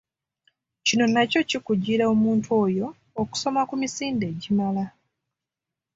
[0.85, 2.87] Kino nakyo kikugira omuntu oyo
[3.21, 4.85] okusoma ku misinde egimala.